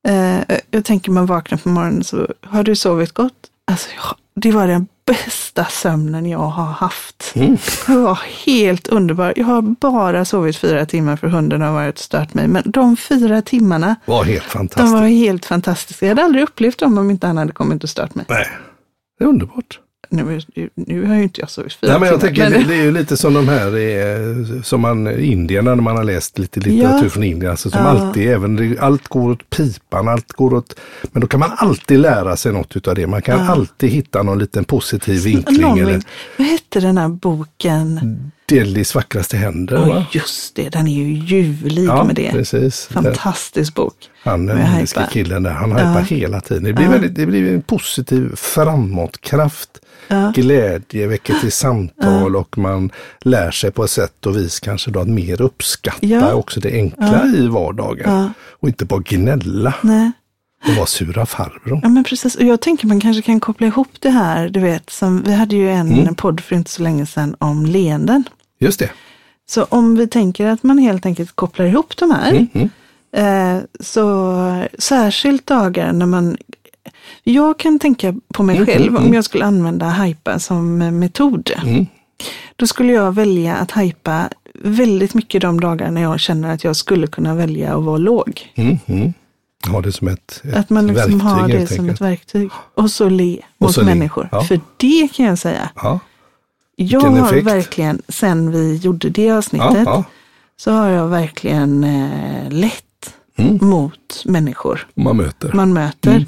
eh, 0.08 0.58
jag 0.72 0.86
tänker 0.86 1.12
man 1.12 1.26
vaknar 1.26 1.58
på 1.58 1.70
morgonen 1.70 2.04
så 2.04 2.28
har 2.44 2.64
du 2.64 2.76
sovit 2.76 3.12
gott? 3.12 3.34
Alltså, 3.72 3.90
det 4.36 4.52
var 4.52 4.68
den 4.68 4.88
bästa 5.06 5.66
sömnen 5.66 6.26
jag 6.26 6.40
har 6.40 6.66
haft. 6.66 7.32
Mm. 7.36 7.58
Det 7.88 7.96
var 7.96 8.20
helt 8.46 8.88
underbart. 8.88 9.34
Jag 9.38 9.46
har 9.46 9.62
bara 9.62 10.26
sovit 10.26 10.58
fyra 10.58 10.86
timmar 10.86 11.16
för 11.16 11.28
hunden 11.28 11.62
har 11.62 11.72
varit 11.72 11.96
och 11.96 12.04
stört 12.04 12.34
mig. 12.34 12.48
Men 12.48 12.64
de 12.66 12.98
fyra 12.98 13.42
timmarna, 13.42 13.96
var 14.06 14.24
helt 14.24 14.44
de 14.44 14.50
fantastiskt. 14.50 14.94
var 14.94 15.08
helt 15.08 15.46
fantastiska. 15.46 16.06
Jag 16.06 16.12
hade 16.12 16.24
aldrig 16.24 16.44
upplevt 16.44 16.78
dem 16.78 16.98
om 16.98 17.12
inte 17.12 17.28
han 17.28 17.38
hade 17.38 17.52
kommit 17.54 17.84
och 17.84 17.90
stört 17.90 18.16
mig. 18.16 18.26
Nej, 18.30 18.48
det 19.20 19.26
är 19.26 19.30
underbart. 19.30 19.80
Nu, 20.12 20.42
nu 20.76 21.06
har 21.06 21.16
ju 21.16 21.24
inte 21.24 21.42
jag 21.42 21.50
sovit 21.50 21.74
fyra 21.74 21.92
Nej, 21.92 22.00
men 22.00 22.10
jag 22.10 22.20
timmar. 22.20 22.36
tänker, 22.36 22.50
men- 22.60 22.68
det, 22.68 22.74
det 22.74 22.80
är 22.80 22.84
ju 22.84 22.92
lite 22.92 23.18
som 23.18 23.34
de 23.34 23.48
här 23.48 23.68
eh, 23.78 24.62
som 24.64 24.82
man, 24.82 25.20
indierna 25.20 25.76
när 25.76 25.84
man 25.84 25.96
har 25.98 26.04
läst 26.04 26.40
lite 26.40 26.60
litteratur 26.60 27.04
Ja. 27.04 27.10
från 27.10 27.24
Indien. 27.24 27.52
Alltså, 27.52 27.70
som 27.70 27.82
Ja. 27.82 27.88
alltid, 27.88 28.30
även, 28.30 28.78
allt 28.80 29.08
går 29.08 29.32
åt 29.32 29.50
pipan, 29.50 30.08
allt 30.08 30.34
går 30.34 30.54
åt, 30.54 30.76
men 31.12 31.22
då 31.22 31.28
kan 31.28 31.40
man 31.40 31.52
alltid 31.58 32.00
lära 32.00 32.38
sig 32.38 32.54
något 32.54 32.76
utav 32.76 32.96
det. 32.96 33.08
Man 33.08 33.22
kan 33.22 33.40
alltid 33.40 33.90
hitta 33.90 34.24
någon 34.24 34.40
liten 34.40 34.64
positiv 34.64 35.24
vinkling. 35.24 35.62
Någon 35.62 35.80
eller 35.80 36.02
Vad 36.38 36.48
hette 36.48 36.80
den 36.80 36.98
här 36.98 37.08
boken? 37.10 38.00
Delhis 38.50 38.96
vackraste 38.96 39.38
händer. 39.38 39.84
Oj, 39.84 39.90
va? 39.90 40.06
just 40.12 40.56
det, 40.56 40.70
den 40.70 40.88
är 40.88 40.94
ju 40.94 41.14
ljuvlig 41.14 41.86
Ja, 41.86 42.04
med 42.04 42.16
det. 42.16 42.32
precis. 42.32 42.86
Fantastisk 42.92 43.76
bok. 43.76 43.94
Han 44.24 44.46
den 44.46 44.74
indiska 44.74 45.08
killen 45.12 45.44
där, 45.44 45.52
han 45.52 45.72
hypar 45.72 46.02
hela 46.02 46.42
tiden. 46.42 46.64
Det 46.64 46.74
blir, 46.74 46.86
Ja. 46.86 46.92
väldigt, 46.92 47.16
det 47.16 47.26
blir 47.26 47.54
en 47.54 47.62
positiv 47.62 48.36
framåtkraft, 48.36 49.70
Ja. 50.08 50.32
glädje, 50.36 51.08
väcker 51.08 51.34
till 51.34 51.52
samtal 51.52 52.36
och 52.36 52.58
man 52.58 52.92
lär 53.22 53.52
sig 53.52 53.72
på 53.72 53.84
ett 53.84 53.90
sätt 53.92 54.26
och 54.26 54.38
vis 54.38 54.60
kanske 54.60 54.92
då 54.92 55.00
att 55.00 55.08
mer 55.08 55.42
uppskatta 55.42 56.06
Ja. 56.08 56.34
också 56.34 56.60
det 56.60 56.72
enkla 56.74 57.26
i 57.38 57.48
vardagen. 57.48 58.12
Ja. 58.14 58.30
Och 58.60 58.68
inte 58.68 58.86
bara 58.86 59.00
gnälla 59.06 59.74
Nej. 59.82 60.12
och 60.68 60.76
vara 60.76 60.86
sura 60.86 61.26
farbror. 61.26 61.80
Ja 61.84 61.90
men 61.90 62.04
precis, 62.04 62.36
och 62.36 62.44
jag 62.44 62.62
tänker 62.62 62.88
man 62.88 63.00
kanske 63.00 63.22
kan 63.22 63.40
koppla 63.40 63.68
ihop 63.68 63.88
det 64.00 64.10
här, 64.10 64.50
du 64.50 64.60
vet, 64.60 64.90
som, 64.90 65.24
vi 65.24 65.34
hade 65.34 65.56
ju 65.56 65.70
en 65.70 65.92
Mm. 66.00 66.16
podd 66.16 66.42
för 66.42 66.56
inte 66.56 66.72
så 66.72 66.82
länge 66.84 67.06
sedan 67.06 67.36
om 67.40 67.66
leenden. 67.66 68.24
Just 68.60 68.80
det. 68.80 68.90
Så 69.50 69.64
om 69.64 69.96
vi 69.96 70.08
tänker 70.08 70.48
att 70.48 70.64
man 70.64 70.78
helt 70.78 71.06
enkelt 71.06 71.32
kopplar 71.36 71.66
ihop 71.66 71.98
de 71.98 72.12
här, 72.12 72.32
Mm, 72.32 72.48
mm. 72.54 72.70
eh, 73.58 73.64
så 73.80 74.64
särskilt 74.80 75.46
dagar 75.48 75.94
när 75.94 76.06
man 76.06 76.38
jag 77.24 77.60
kan 77.60 77.80
tänka 77.80 78.16
på 78.34 78.44
mig 78.44 78.56
Mm, 78.56 78.66
själv 78.68 78.84
mm, 78.88 78.96
om 78.96 79.02
mm. 79.04 79.14
jag 79.14 79.26
skulle 79.26 79.46
använda 79.46 79.90
hypa 79.90 80.40
som 80.40 80.78
metod. 81.00 81.52
Mm. 81.64 81.86
Då 82.56 82.68
skulle 82.68 82.94
jag 82.94 83.16
välja 83.16 83.56
att 83.56 83.72
hypa 83.72 84.30
väldigt 84.54 85.14
mycket 85.14 85.42
de 85.42 85.60
dagar 85.60 85.92
när 85.92 86.02
jag 86.02 86.20
känner 86.20 86.54
att 86.54 86.64
jag 86.64 86.76
skulle 86.76 87.08
kunna 87.08 87.36
välja 87.36 87.76
att 87.78 87.84
vara 87.84 87.98
låg. 87.98 88.52
Mm, 88.56 88.78
mm. 88.86 89.14
Ha 89.70 89.82
det 89.82 89.92
som 89.92 90.08
ett, 90.08 90.42
ett 90.44 90.56
Att 90.56 90.70
man 90.70 90.88
liksom 90.88 91.12
verktyg 91.12 91.22
har 91.22 91.48
det 91.48 91.68
som 91.68 91.90
ett 91.90 92.02
verktyg. 92.02 92.50
Och 92.76 92.92
så 92.92 93.10
le 93.10 93.40
mot 93.58 93.74
så 93.74 93.84
människor. 93.86 94.30
ja. 94.32 94.44
För 94.44 94.60
det 94.78 95.08
kan 95.14 95.26
jag 95.26 95.40
säga. 95.40 95.70
Ja, 95.76 96.00
Jag 96.82 97.00
har 97.02 97.42
verkligen, 97.42 98.02
sen 98.08 98.52
vi 98.52 98.76
gjorde 98.76 99.10
det 99.10 99.32
avsnittet, 99.32 99.70
ja, 99.74 99.84
ja. 99.86 100.04
så 100.58 100.72
har 100.72 100.90
jag 100.90 101.08
verkligen 101.08 101.84
eh, 101.84 102.50
lett 102.52 102.84
Mm. 103.38 103.58
mot 103.62 104.24
människor 104.26 104.88
Man 104.96 105.18
möter. 105.18 105.54
man 105.54 105.74
möter. 105.74 106.26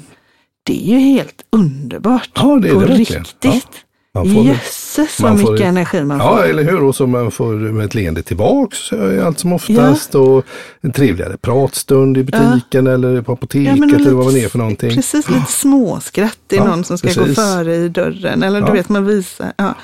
Det 0.62 0.72
är 0.84 0.86
ju 0.86 0.98
helt 0.98 1.42
underbart. 1.50 2.30
Ja, 2.34 2.58
det 2.62 2.68
är 2.68 2.74
På 2.74 2.80
det 2.80 2.86
verkligen. 2.86 3.22
riktigt. 3.24 3.68
Man 4.14 4.34
får- 4.34 4.44
Jösses 4.44 5.20
vad 5.20 5.40
får- 5.40 5.52
mycket 5.52 5.66
energi 5.66 6.04
man 6.04 6.18
Ja, 6.18 6.36
får. 6.36 6.44
eller 6.44 6.62
hur? 6.64 6.82
Och 6.82 6.94
så 6.96 7.06
man 7.06 7.30
får 7.30 7.52
med 7.54 7.84
ett 7.84 7.94
leende 7.94 8.22
tillbaks 8.22 8.78
allt 9.24 9.38
som 9.38 9.52
oftast. 9.52 10.14
Och 10.14 10.44
en 10.80 10.92
trevligare 10.92 11.36
pratstund 11.36 12.18
i 12.18 12.22
butiken 12.24 12.86
eller 12.86 13.22
på 13.22 13.32
apoteket 13.32 13.76
Ja, 13.78 13.84
eller 13.96 14.10
vad 14.10 14.24
man 14.26 14.36
är 14.36 14.48
för 14.48 14.58
någonting. 14.58 14.94
Precis, 14.94 15.28
lite 15.30 15.46
småskratt. 15.52 16.38
Det 16.46 16.56
är 16.56 16.60
Ja, 16.60 16.66
någon 16.66 16.84
som 16.84 16.98
ska 16.98 17.08
gå 17.08 17.14
precis. 17.14 17.36
före 17.36 17.76
i 17.76 17.88
dörren. 17.88 18.42
Eller 18.42 18.60
Ja. 18.60 18.66
du 18.66 18.72
vet, 18.72 18.88
man 18.88 19.06
visar. 19.06 19.52
Ja. 19.56 19.74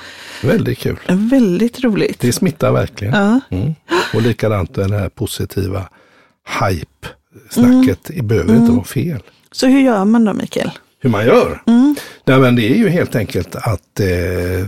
Väldigt 0.43 0.77
kul. 0.77 0.99
Väldigt 1.07 1.83
roligt. 1.83 2.19
Det 2.19 2.31
smittar 2.33 2.71
verkligen. 2.71 3.13
Ja. 3.13 3.39
Mm. 3.57 3.73
Och 4.13 4.21
likadant 4.21 4.73
det 4.75 4.95
här 4.97 5.09
positiva 5.09 5.89
hype-snacket. 6.61 7.99
Det 8.15 8.21
behöver 8.23 8.55
inte 8.55 8.71
vara 8.71 8.83
fel. 8.83 9.19
Så 9.51 9.67
hur 9.67 9.79
gör 9.79 10.05
man 10.05 10.25
då, 10.25 10.33
Mikael? 10.33 10.71
Hur 11.01 11.09
man 11.09 11.25
gör? 11.25 11.61
Nej, 12.25 12.39
men 12.39 12.55
det 12.55 12.71
är 12.71 12.75
ju 12.75 12.89
helt 12.89 13.15
enkelt 13.15 13.55
att 13.55 13.99
eh, 13.99 14.67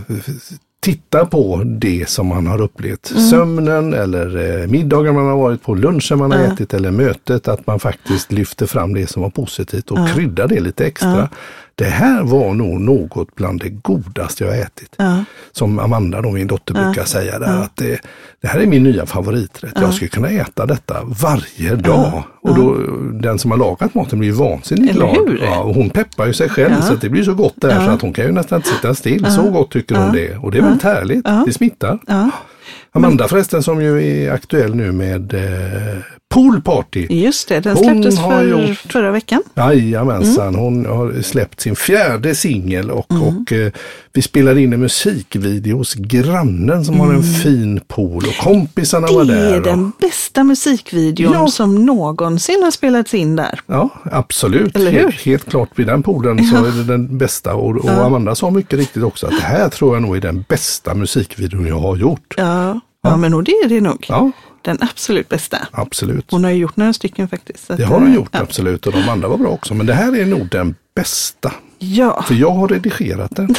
titta 0.80 1.26
på 1.26 1.62
det 1.64 2.08
som 2.08 2.26
man 2.26 2.46
har 2.46 2.60
upplevt. 2.60 3.10
Mm. 3.10 3.22
Sömnen 3.22 3.94
eller 3.94 4.60
eh, 4.60 4.66
middagen 4.66 5.14
man 5.14 5.26
har 5.26 5.36
varit 5.36 5.62
på, 5.62 5.74
lunchen 5.74 6.18
man 6.18 6.32
har 6.32 6.38
ätit 6.38 6.74
eller 6.74 6.90
mötet. 6.90 7.48
Att 7.48 7.66
man 7.66 7.80
faktiskt 7.80 8.32
lyfter 8.32 8.66
fram 8.66 8.94
det 8.94 9.06
som 9.06 9.22
var 9.22 9.30
positivt 9.30 9.90
och 9.90 10.08
kryddar 10.14 10.48
det 10.48 10.60
lite 10.60 10.86
extra. 10.86 11.28
Det 11.82 11.88
här 11.88 12.22
var 12.22 12.54
nog 12.54 12.80
något 12.80 13.34
bland 13.34 13.60
det 13.60 13.68
godaste 13.68 14.44
jag 14.44 14.58
ätit. 14.58 14.94
Ja. 14.96 15.24
Som 15.52 15.78
Amanda, 15.78 16.20
då, 16.22 16.30
min 16.30 16.46
dotter, 16.46 16.74
brukar 16.74 17.04
säga 17.04 17.38
där, 17.38 17.62
att 17.62 17.76
det, 17.76 18.00
det 18.42 18.48
här 18.48 18.60
är 18.60 18.66
min 18.66 18.82
nya 18.82 19.06
favoriträtt. 19.06 19.72
Jag 19.80 19.94
skulle 19.94 20.08
kunna 20.08 20.28
äta 20.28 20.66
detta 20.66 20.96
varje 21.04 21.76
dag. 21.76 22.22
Och 22.42 22.54
då, 22.54 22.76
den 23.12 23.38
som 23.38 23.50
har 23.50 23.58
lagat 23.58 23.94
maten 23.94 24.18
blir 24.18 24.28
ju 24.28 24.34
vansinnigt 24.34 24.94
glad. 24.94 25.38
Ja, 25.42 25.60
och 25.62 25.74
hon 25.74 25.90
peppar 25.90 26.26
ju 26.26 26.32
sig 26.32 26.48
själv 26.48 26.72
Ja. 26.74 26.82
så 26.82 26.92
att 26.94 27.00
det 27.00 27.08
blir 27.08 27.22
så 27.22 27.34
gott 27.34 27.54
där 27.56 27.70
Ja. 27.74 27.86
så 27.86 27.90
att 27.90 28.02
hon 28.02 28.12
kan 28.12 28.24
ju 28.24 28.32
nästan 28.32 28.56
inte 28.58 28.68
sitta 28.68 28.94
still. 28.94 29.26
Så 29.30 29.50
gott 29.50 29.70
tycker 29.70 29.94
hon 29.94 30.12
det. 30.12 30.36
Och 30.36 30.50
det 30.50 30.58
är 30.58 30.62
väldigt 30.62 30.82
härligt. 30.82 31.24
Det 31.46 31.52
smittar. 31.52 31.98
Ja. 32.06 32.30
Amanda 32.92 33.28
förresten 33.28 33.62
som 33.62 33.82
ju 33.82 34.04
är 34.24 34.32
aktuell 34.32 34.74
nu 34.74 34.92
med 34.92 35.34
eh, 35.34 35.98
Pool 36.32 36.60
Party. 36.62 37.06
Just 37.10 37.48
det, 37.48 37.60
den 37.60 37.76
Hon 37.76 37.84
släpptes 37.84 38.18
har 38.18 38.30
för, 38.30 38.48
gjort- 38.68 38.92
förra 38.92 39.10
veckan. 39.10 39.42
Jajamensan, 39.56 40.54
hon 40.54 40.86
har 40.86 41.22
släppt 41.22 41.60
sin 41.60 41.76
fjärde 41.76 42.34
singel 42.34 42.90
och, 42.90 43.06
och 43.10 43.52
eh, 43.52 43.72
vi 44.12 44.22
spelade 44.22 44.60
in 44.62 44.72
en 44.72 44.80
musikvideo 44.80 45.76
hos 45.76 45.94
grannen 45.94 46.84
som 46.84 47.00
har 47.00 47.12
en 47.14 47.22
fin 47.22 47.80
pool 47.88 48.24
och 48.26 48.44
kompisarna 48.44 49.06
var 49.06 49.24
Det 49.24 49.34
där. 49.34 49.52
är 49.52 49.56
och- 49.58 49.62
den 49.66 49.92
bästa 50.00 50.44
musikvideon 50.44 51.32
Ja. 51.32 51.48
som 51.48 51.86
någonsin 51.86 52.62
har 52.62 52.70
spelats 52.70 53.14
in 53.14 53.36
där. 53.36 53.60
Ja, 53.66 53.88
absolut. 54.12 54.76
Eller 54.76 54.90
hur? 54.90 55.00
Helt, 55.00 55.20
helt 55.20 55.50
klart 55.50 55.68
vid 55.74 55.86
den 55.86 56.02
poolen 56.02 56.44
så 56.44 56.56
är 56.64 56.70
det 56.70 56.84
den 56.84 57.18
bästa. 57.18 57.54
Och, 57.54 57.76
och 57.76 57.90
Amanda 57.90 58.34
sa 58.34 58.50
mycket 58.50 58.78
riktigt 58.78 59.02
också 59.02 59.26
att 59.26 59.32
det 59.40 59.46
här 59.46 59.68
tror 59.68 59.94
jag 59.96 60.02
nog 60.02 60.16
är 60.16 60.20
den 60.20 60.44
bästa 60.48 60.94
musikvideon 60.94 61.66
jag 61.66 61.78
har 61.78 61.96
gjort. 61.96 62.34
Ja, 62.36 62.80
ja. 63.02 63.16
men 63.16 63.34
och 63.34 63.44
det 63.44 63.52
är 63.52 63.68
det 63.68 63.80
nog. 63.80 64.06
Ja, 64.08 64.30
Den 64.62 64.78
absolut 64.80 65.28
bästa. 65.28 65.58
absolut. 65.72 66.30
Hon 66.30 66.44
har 66.44 66.50
ju 66.50 66.56
gjort 66.56 66.76
några 66.76 66.92
stycken 66.92 67.28
faktiskt. 67.28 67.68
Det 67.68 67.84
har 67.84 67.98
hon 67.98 68.08
eh, 68.08 68.14
gjort 68.14 68.28
ja. 68.32 68.40
absolut 68.40 68.86
och 68.86 68.92
de 68.92 69.08
andra 69.08 69.28
var 69.28 69.38
bra 69.38 69.48
också. 69.48 69.74
Men 69.74 69.86
det 69.86 69.94
här 69.94 70.16
är 70.16 70.26
nog 70.26 70.48
den 70.48 70.74
bästa. 70.94 71.52
Ja, 71.78 72.22
För 72.28 72.34
jag 72.34 72.50
har 72.50 72.68
redigerat 72.68 73.36
den. 73.36 73.54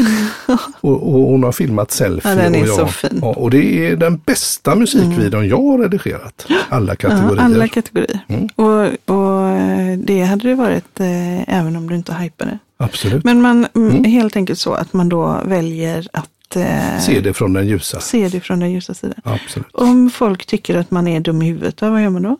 och, 0.81 1.13
och 1.15 1.21
hon 1.21 1.43
har 1.43 1.51
filmat 1.51 1.91
selfie. 1.91 2.31
Ja, 2.31 2.37
den 2.37 2.55
är 2.55 2.61
och 2.61 2.67
jag, 2.67 2.75
så 2.75 2.87
fin. 2.87 3.19
Ja, 3.21 3.27
och 3.27 3.49
det 3.49 3.87
är 3.87 3.95
den 3.95 4.17
bästa 4.17 4.75
musikvideon 4.75 5.47
jag 5.47 5.61
har 5.61 5.77
redigerat. 5.77 6.45
Alla 6.69 6.91
ja 6.91 6.95
kategorier. 6.95 7.43
alla 7.43 7.67
kategorier. 7.67 8.19
Mm. 8.27 8.49
Och, 8.55 9.15
och 9.15 9.47
eh, 9.47 9.97
det 9.97 10.21
hade 10.21 10.49
det 10.49 10.55
varit 10.55 10.99
eh, 10.99 11.57
även 11.57 11.75
om 11.75 11.89
du 11.89 11.95
inte 11.95 12.13
hypade. 12.13 12.59
Absolut. 12.77 13.23
Men 13.23 13.41
man, 13.41 13.67
mm. 13.75 14.03
helt 14.03 14.35
enkelt 14.35 14.59
så 14.59 14.73
att 14.73 14.93
man 14.93 15.09
då 15.09 15.41
väljer 15.45 16.07
att 16.13 16.29
eh, 16.55 16.99
Se 16.99 17.19
det 17.21 17.33
från 17.33 17.53
den 17.53 17.67
ljusa. 17.67 17.99
se 17.99 18.27
det 18.29 18.39
från 18.39 18.59
den 18.59 18.71
ljusa 18.71 18.93
sidan. 18.93 19.15
Absolut. 19.23 19.67
Om 19.71 20.09
folk 20.09 20.45
tycker 20.45 20.77
att 20.77 20.91
man 20.91 21.07
är 21.07 21.19
dum 21.19 21.41
i 21.41 21.45
huvudet, 21.45 21.81
vad 21.81 22.03
gör 22.03 22.09
man 22.09 22.21
då? 22.21 22.37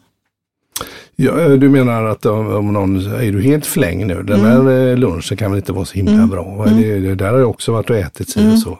Ja, 1.15 1.39
eh, 1.41 1.51
du 1.51 1.70
menar 1.70 2.03
att 2.05 2.25
om, 2.25 2.74
någon, 2.74 2.98
är 3.13 3.32
du 3.32 3.41
helt 3.41 3.65
fläng 3.65 4.08
nu? 4.08 4.24
Den 4.24 4.39
Mm. 4.39 4.51
här 4.67 4.89
eh, 4.91 4.98
lunchen 4.98 5.38
kan 5.38 5.51
väl 5.51 5.58
inte 5.58 5.74
vara 5.74 5.86
så 5.86 5.93
himla 5.93 6.27
bra? 6.27 6.65
Det, 6.65 7.00
det 7.00 7.15
där 7.15 7.32
har 7.32 7.39
jag 7.39 7.50
också 7.50 7.72
varit 7.72 7.89
och 7.89 7.96
ätit 7.96 8.29
si 8.29 8.39
Mm. 8.39 8.53
och 8.53 8.60
så. 8.60 8.79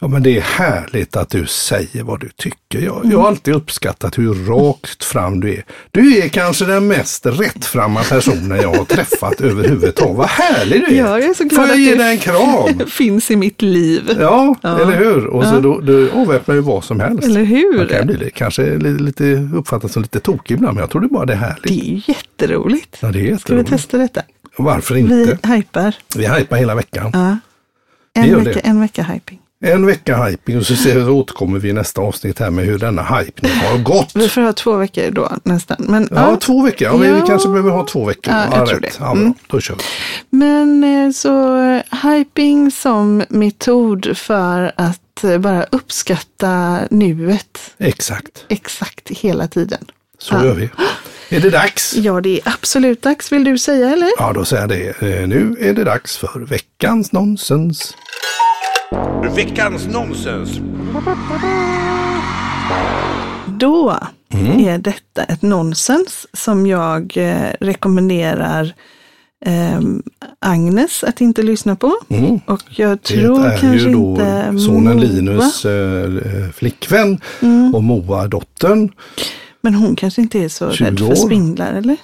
Ja 0.00 0.08
men 0.08 0.22
det 0.22 0.36
är 0.36 0.40
härligt 0.40 1.16
att 1.16 1.30
du 1.30 1.46
säger 1.46 2.02
vad 2.02 2.20
du 2.20 2.28
tycker. 2.36 2.80
Jag, 2.80 3.00
jag 3.04 3.18
har 3.18 3.28
alltid 3.28 3.54
uppskattat 3.54 4.18
hur 4.18 4.34
rakt 4.34 5.04
fram 5.04 5.40
du 5.40 5.54
är. 5.54 5.64
Du 5.90 6.18
är 6.18 6.28
kanske 6.28 6.64
den 6.64 6.86
mest 6.88 7.26
rättframma 7.26 8.02
personen 8.02 8.60
jag 8.62 8.74
har 8.74 8.84
träffat 8.84 9.40
överhuvudtaget. 9.40 10.16
Vad 10.16 10.28
härlig 10.28 10.80
du 10.80 10.86
är! 10.86 10.98
Ja, 10.98 11.18
jag 11.20 11.28
är 11.30 11.34
så 11.34 11.44
glad 11.44 11.60
Får 11.60 11.68
jag 11.68 11.78
ge 11.78 11.90
du- 11.90 11.96
dig 11.96 12.10
en 12.12 12.18
kram? 12.18 12.86
Finns 12.88 13.30
i 13.30 13.36
mitt 13.36 13.62
liv. 13.62 14.16
Ja, 14.20 14.54
eller 14.62 14.96
hur? 14.96 15.26
Och 15.26 15.44
så 15.44 15.54
Ja. 15.54 15.60
då, 15.60 15.80
då 15.80 16.10
avväpnar 16.12 16.54
ju 16.54 16.60
vad 16.60 16.84
som 16.84 17.00
helst. 17.00 17.24
Eller 17.24 17.44
hur? 17.44 17.76
Man 17.78 17.88
kan 17.88 18.06
bli 18.06 18.16
det, 18.16 18.30
kanske 18.30 18.76
lite, 18.78 19.48
uppfattas 19.54 19.92
som 19.92 20.02
lite 20.02 20.20
tokig 20.20 20.54
ibland, 20.54 20.74
men 20.74 20.80
jag 20.80 20.90
tror 20.90 21.00
det 21.02 21.08
bara 21.08 21.26
det 21.26 21.32
är 21.32 21.36
härligt. 21.36 21.62
Det 21.62 21.80
är 21.80 21.84
ju 21.94 22.00
jätteroligt. 22.06 22.96
Ja, 23.00 23.08
det 23.08 23.18
är 23.18 23.22
Ska 23.22 23.24
vi 23.26 23.30
jätteroligt. 23.30 23.68
testa 23.70 23.98
detta? 23.98 24.22
Varför 24.58 24.94
Vi 24.94 25.00
inte? 25.00 25.38
hypar. 25.48 25.94
Vi 26.16 26.26
hypar 26.28 26.56
hela 26.56 26.74
veckan. 26.74 27.10
Ja. 27.14 27.38
Vi 28.14 28.20
En, 28.30 28.44
vecka, 28.44 28.60
det. 28.62 28.68
en 28.68 28.80
vecka 28.80 29.02
hyping. 29.02 29.38
En 29.72 29.86
vecka 29.86 30.16
hyping 30.24 30.56
och 30.58 30.66
så, 30.66 30.76
ser, 30.76 31.04
så 31.04 31.10
återkommer 31.10 31.58
vi 31.58 31.68
i 31.68 31.72
nästa 31.72 32.00
avsnitt 32.00 32.38
här 32.38 32.50
med 32.50 32.64
hur 32.64 32.78
denna 32.78 33.02
hype 33.02 33.42
nu 33.42 33.48
har 33.48 33.78
gått. 33.78 34.10
Vi 34.14 34.28
får 34.28 34.40
ha 34.40 34.52
två 34.52 34.76
veckor 34.76 35.10
då 35.10 35.32
nästan. 35.42 35.76
Men, 35.80 36.08
Ja, 36.10 36.30
ja. 36.30 36.36
två 36.36 36.62
veckor. 36.62 36.88
Ja, 36.88 36.96
vi, 36.96 37.08
vi 37.12 37.18
Ja. 37.18 37.26
kanske 37.26 37.48
behöver 37.48 37.70
ha 37.70 37.86
två 37.86 38.04
veckor. 38.04 38.34
Ja, 38.34 38.44
jag 38.58 38.68
tror 38.68 38.80
rätt. 38.80 38.92
det. 38.98 39.04
Ja, 39.04 39.12
Mm. 39.12 39.34
Då 39.46 39.60
kör 39.60 39.74
vi. 39.74 39.82
Men 40.30 40.84
eh, 41.06 41.12
så 41.12 41.56
hyping 42.02 42.70
som 42.70 43.24
metod 43.28 44.16
för 44.16 44.72
att 44.76 45.24
eh, 45.24 45.38
bara 45.38 45.64
uppskatta 45.64 46.78
nuet 46.90 47.58
Exakt, 47.78 48.44
exakt 48.48 49.10
hela 49.10 49.48
tiden. 49.48 49.84
så 50.18 50.34
Ja. 50.34 50.44
gör 50.44 50.54
vi. 50.54 50.68
Är 51.28 51.40
det 51.40 51.50
dags? 51.50 51.94
Ja, 51.96 52.20
det 52.20 52.28
är 52.40 52.40
absolut 52.44 53.02
dags. 53.02 53.32
Vill 53.32 53.44
du 53.44 53.58
säga 53.58 53.90
eller? 53.90 54.08
Ja, 54.18 54.32
då 54.32 54.44
säger 54.44 54.62
jag 54.62 54.68
det. 55.00 55.20
Eh, 55.20 55.28
Nu 55.28 55.56
är 55.60 55.72
det 55.74 55.84
dags 55.84 56.16
för 56.16 56.40
veckans 56.40 57.12
nonsens. 57.12 57.94
Veckans 59.36 59.86
nonsens. 59.86 60.60
Då 63.46 63.96
Mm. 64.34 64.58
är 64.68 64.78
detta 64.78 65.22
ett 65.24 65.42
nonsens 65.42 66.26
som 66.32 66.66
jag 66.66 67.12
eh, 67.16 67.50
rekommenderar 67.60 68.74
ehm, 69.46 70.02
Agnes 70.40 71.04
att 71.04 71.20
inte 71.20 71.42
lyssna 71.42 71.76
på. 71.76 71.92
Mm. 72.08 72.40
Och 72.46 72.62
jag 72.68 72.90
Det 72.90 73.02
tror 73.02 73.46
är 73.46 73.50
kanske 73.50 73.66
ju 73.88 73.92
då 73.92 74.10
inte 74.10 74.58
sonen. 74.66 75.00
Linus 75.00 75.64
eh, 75.64 76.50
flickvän 76.54 77.20
Mm. 77.42 77.74
och 77.74 77.84
Moa 77.84 78.26
dottern. 78.28 78.92
Men 79.60 79.74
hon 79.74 79.96
kanske 79.96 80.22
inte 80.22 80.38
är 80.44 80.48
så 80.48 80.70
20 80.70 80.84
rädd 80.84 80.98
för 80.98 81.14
spindlar 81.14 81.72
eller? 81.72 81.96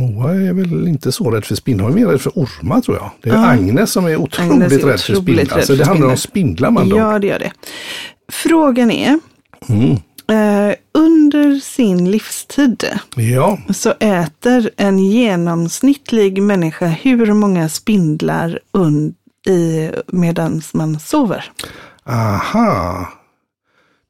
Moa 0.00 0.30
är 0.34 0.52
väl 0.52 0.88
inte 0.88 1.12
så 1.12 1.30
rädd 1.30 1.44
för 1.44 1.54
spindlar, 1.54 1.84
hon 1.88 1.92
är 1.98 2.00
mer 2.00 2.06
rädd 2.12 2.20
för 2.20 2.30
ormar 2.34 2.80
tror 2.80 2.96
jag. 2.96 3.10
Det 3.22 3.30
är 3.30 3.34
Ja. 3.34 3.46
Agnes 3.46 3.90
som 3.92 4.06
är 4.06 4.16
otroligt 4.16 4.52
Agnes 4.52 4.72
är 4.72 4.76
rädd 4.86 5.00
för 5.00 5.12
otroligt 5.16 5.22
spindlar. 5.48 5.60
Så 5.60 5.74
det 5.74 5.84
handlar 5.86 6.08
om 6.08 6.16
spindlar. 6.16 6.70
man 6.70 6.88
då. 6.88 6.96
Ja, 6.96 7.18
det 7.18 7.26
gör 7.26 7.38
det. 7.38 7.52
Frågan 8.32 8.90
är, 8.90 9.18
Mm. 9.68 9.90
eh, 10.28 10.74
under 10.94 11.60
sin 11.60 12.10
livstid 12.10 12.84
Ja, 13.16 13.58
så 13.74 13.90
äter 14.00 14.70
en 14.76 14.98
genomsnittlig 14.98 16.42
människa 16.42 16.86
hur 16.86 17.32
många 17.32 17.68
spindlar 17.68 18.58
medan 20.12 20.62
man 20.74 21.00
sover? 21.00 21.44
aha. 22.08 23.08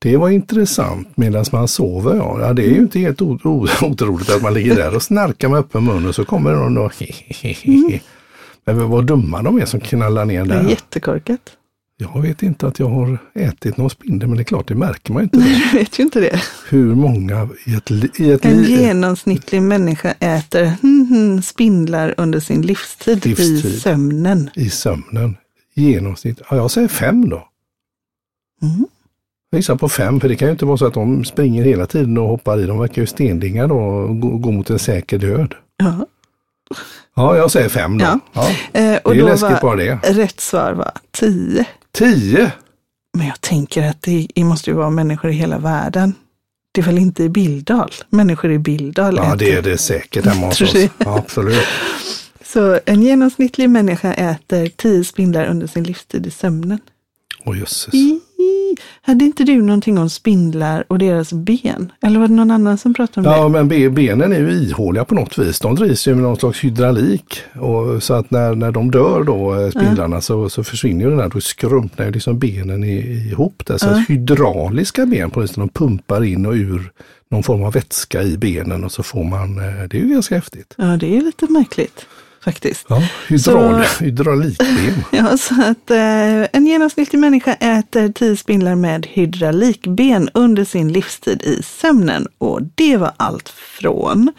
Det 0.06 0.16
var 0.16 0.28
intressant 0.30 1.16
medan 1.16 1.44
man 1.52 1.68
sover. 1.68 2.16
Ja. 2.16 2.40
ja, 2.40 2.52
det 2.52 2.62
är 2.62 2.70
ju 2.70 2.78
inte 2.78 2.98
helt 2.98 3.22
otroligt 3.22 4.30
att 4.30 4.42
man 4.42 4.54
ligger 4.54 4.76
där 4.76 4.94
och 4.94 5.02
snarkar 5.02 5.48
med 5.48 5.58
öppen 5.58 5.84
mun 5.84 6.06
och 6.06 6.14
så 6.14 6.24
kommer 6.24 6.54
någon 6.54 6.78
och 6.78 6.92
Men 8.64 8.90
vad 8.90 9.06
dumma 9.06 9.42
de 9.42 9.60
är 9.60 9.64
som 9.64 9.80
knallar 9.80 10.24
ner 10.24 10.44
Det 10.44 10.54
är 10.54 10.62
där. 10.62 10.70
jättekorkat. 10.70 11.40
Jag 11.96 12.22
vet 12.22 12.42
inte 12.42 12.66
att 12.66 12.78
jag 12.78 12.88
har 12.88 13.18
ätit 13.34 13.76
någon 13.76 13.90
spindel, 13.90 14.28
men 14.28 14.36
det 14.36 14.42
är 14.42 14.44
klart, 14.44 14.68
det 14.68 14.74
märker 14.74 15.12
man 15.12 15.22
inte. 15.22 15.38
Det. 15.38 15.44
Du 15.72 15.78
vet 15.78 15.98
ju 15.98 16.02
inte 16.02 16.20
det. 16.20 16.42
Hur 16.68 16.94
många 16.94 17.48
i 17.66 17.74
ett, 17.74 17.90
i 18.20 18.30
ett 18.30 18.44
En 18.44 18.64
genomsnittlig 18.64 19.62
människa 19.62 20.14
äter 20.20 20.64
hmm, 20.64 21.06
hmm, 21.08 21.42
spindlar 21.42 22.14
under 22.16 22.40
sin 22.40 22.62
livstid, 22.62 23.26
i 23.26 23.28
Livstid. 23.28 23.80
sömnen. 23.82 24.50
i 24.54 24.70
sömnen. 24.70 25.36
Genomsnitt, 25.74 26.40
ja, 26.50 26.56
jag 26.56 26.70
säger 26.70 26.88
fem 26.88 27.28
då. 27.28 27.48
Mm. 28.62 28.86
Jag 29.56 29.60
gissar 29.60 29.76
på 29.76 29.88
fem, 29.88 30.20
för 30.20 30.28
det 30.28 30.36
kan 30.36 30.48
ju 30.48 30.52
inte 30.52 30.64
vara 30.64 30.76
så 30.76 30.86
att 30.86 30.94
de 30.94 31.24
springer 31.24 31.64
hela 31.64 31.86
tiden 31.86 32.18
och 32.18 32.28
hoppar 32.28 32.58
i. 32.60 32.66
De 32.66 32.78
verkar 32.78 33.02
ju 33.02 33.06
stendingar 33.06 33.66
då 33.68 33.76
och 33.78 34.20
gå- 34.20 34.36
går 34.38 34.52
mot 34.52 34.70
en 34.70 34.78
säker 34.78 35.18
död. 35.18 35.54
Ja. 35.76 36.06
Ja, 37.16 37.36
jag 37.36 37.50
säger 37.50 37.68
fem 37.68 37.98
då. 37.98 38.04
Ja. 38.04 38.20
Ja. 38.32 38.48
Eh, 38.80 38.98
och 39.04 39.14
Det 39.14 39.18
är 39.20 39.22
då 39.22 39.28
läskigt 39.28 39.60
bara 39.60 39.76
det. 39.76 39.94
rätt 40.04 40.40
svar 40.40 40.72
var 40.72 40.90
tio. 41.10 41.64
Tio! 41.92 42.52
Men 43.18 43.26
jag 43.26 43.40
tänker 43.40 43.88
att 43.88 44.02
det, 44.02 44.28
det 44.34 44.44
måste 44.44 44.70
ju 44.70 44.76
vara 44.76 44.90
människor 44.90 45.30
i 45.30 45.34
hela 45.34 45.58
världen. 45.58 46.14
Det 46.72 46.80
är 46.80 46.84
väl 46.84 46.98
inte 46.98 47.22
i 47.22 47.28
Bildal? 47.28 47.90
Människor 48.10 48.52
i 48.52 48.58
Bildal 48.58 49.16
Ja, 49.16 49.34
det 49.38 49.52
är 49.52 49.62
det 49.62 49.78
säkert 49.78 50.24
hemma 50.26 50.46
hos 50.46 50.60
oss. 50.60 50.74
Ja, 50.74 50.88
absolut. 51.18 51.64
Så 52.44 52.78
en 52.86 53.02
genomsnittlig 53.02 53.70
människa 53.70 54.12
äter 54.12 54.68
tio 54.76 55.04
spindlar 55.04 55.44
under 55.46 55.66
sin 55.66 55.84
livstid 55.84 56.26
i 56.26 56.30
sömnen. 56.30 56.78
Åh 57.44 57.58
jösses. 57.58 57.94
I, 57.94 58.20
hade 59.02 59.24
inte 59.24 59.44
du 59.44 59.62
någonting 59.62 59.98
om 59.98 60.10
spindlar 60.10 60.84
och 60.88 60.98
deras 60.98 61.32
ben? 61.32 61.92
Eller 62.02 62.20
var 62.20 62.28
det 62.28 62.34
någon 62.34 62.50
annan 62.50 62.78
som 62.78 62.94
pratade 62.94 63.28
om 63.28 63.34
Ja, 63.34 63.42
det? 63.44 63.48
men 63.48 63.68
be- 63.68 63.90
benen 63.90 64.32
är 64.32 64.38
ju 64.38 64.50
ihåliga 64.50 65.04
på 65.04 65.14
något 65.14 65.38
vis. 65.38 65.60
De 65.60 65.74
drivs 65.74 66.08
ju 66.08 66.14
med 66.14 66.22
någon 66.22 66.36
slags 66.36 66.60
hydraulik. 66.64 67.38
Och, 67.60 68.02
så 68.02 68.14
att 68.14 68.30
när, 68.30 68.54
när 68.54 68.72
de 68.72 68.90
dör 68.90 69.22
då, 69.24 69.54
eh, 69.60 69.70
spindlarna, 69.70 70.20
så, 70.20 70.48
så 70.48 70.64
försvinner 70.64 71.04
ju 71.04 71.10
den 71.10 71.20
här, 71.20 71.28
då 71.28 71.40
skrumpnar 71.40 72.06
ju 72.06 72.12
liksom 72.12 72.38
benen 72.38 72.84
i, 72.84 72.96
ihop 73.30 73.62
där. 73.66 73.78
Så 73.78 73.88
att 73.88 74.08
hydrauliska 74.08 75.06
ben 75.06 75.30
på 75.30 75.40
något 75.40 75.50
vis, 75.50 75.56
de 75.56 75.68
pumpar 75.68 76.24
in 76.24 76.46
och 76.46 76.52
ur 76.52 76.90
någon 77.30 77.42
form 77.42 77.62
av 77.62 77.72
vätska 77.72 78.22
i 78.22 78.36
benen 78.38 78.84
och 78.84 78.92
så 78.92 79.02
får 79.02 79.24
man, 79.24 79.58
eh, 79.58 79.88
det 79.90 79.96
är 79.96 80.00
ju 80.02 80.08
ganska 80.08 80.34
häftigt. 80.34 80.74
Ja, 80.76 80.84
det 80.84 81.16
är 81.16 81.20
lite 81.20 81.46
märkligt 81.52 82.06
faktiskt. 82.46 82.86
Ja, 82.88 83.02
hydral, 83.28 83.84
Så- 83.84 84.04
hydraulikben. 84.04 84.66
Ja, 85.12 85.36
så 85.38 85.54
att 85.62 85.90
eh, 85.90 86.56
en 86.56 86.66
genomsnittlig 86.66 87.18
människa 87.18 87.54
äter 87.54 88.08
tio 88.12 88.36
spindlar 88.36 88.74
med 88.74 89.06
hydraulikben 89.10 90.28
under 90.34 90.64
sin 90.64 90.92
livstid 90.92 91.42
i 91.42 91.62
sömnen. 91.62 92.26
Och 92.38 92.60
det 92.74 92.96
var 92.96 93.12
allt 93.16 93.48
från 93.48 94.32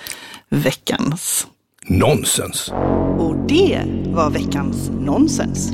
veckans. 0.50 1.48
Nonsens! 1.90 2.72
Och 3.18 3.36
det 3.48 3.82
var 4.06 4.30
veckans 4.30 4.90
nonsens. 5.00 5.72